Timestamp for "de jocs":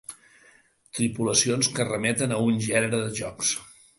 3.05-3.55